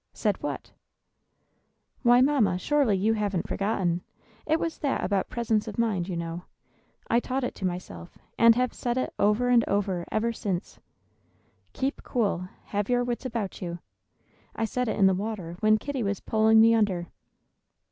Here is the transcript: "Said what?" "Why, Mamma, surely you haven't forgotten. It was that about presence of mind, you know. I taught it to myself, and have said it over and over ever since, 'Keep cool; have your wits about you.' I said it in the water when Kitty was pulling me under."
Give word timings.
"Said 0.13 0.41
what?" 0.41 0.71
"Why, 2.01 2.21
Mamma, 2.21 2.57
surely 2.57 2.97
you 2.97 3.13
haven't 3.13 3.47
forgotten. 3.47 4.01
It 4.47 4.59
was 4.59 4.79
that 4.79 5.03
about 5.03 5.29
presence 5.29 5.67
of 5.67 5.77
mind, 5.77 6.09
you 6.09 6.17
know. 6.17 6.45
I 7.07 7.19
taught 7.19 7.43
it 7.43 7.53
to 7.57 7.65
myself, 7.67 8.17
and 8.35 8.55
have 8.55 8.73
said 8.73 8.97
it 8.97 9.13
over 9.19 9.49
and 9.49 9.63
over 9.67 10.07
ever 10.11 10.33
since, 10.33 10.79
'Keep 11.73 12.01
cool; 12.01 12.49
have 12.73 12.89
your 12.89 13.03
wits 13.03 13.27
about 13.27 13.61
you.' 13.61 13.77
I 14.55 14.65
said 14.65 14.87
it 14.87 14.97
in 14.97 15.05
the 15.05 15.13
water 15.13 15.55
when 15.59 15.77
Kitty 15.77 16.01
was 16.01 16.19
pulling 16.19 16.59
me 16.61 16.73
under." 16.73 17.05